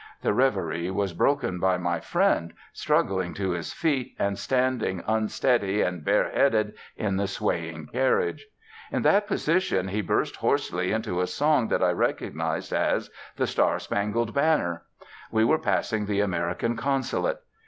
[0.23, 6.03] The reverie was broken by my friend struggling to his feet and standing, unsteady and
[6.03, 8.47] bareheaded, in the swaying carriage.
[8.91, 13.77] In that position he burst hoarsely into a song that I recognised as 'The Star
[13.77, 14.81] Spangled Banner.'
[15.29, 17.41] We were passing the American Consulate.